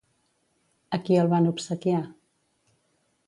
A 0.97 0.99
qui 1.09 1.19
el 1.25 1.29
van 1.35 1.51
obsequiar? 1.51 2.01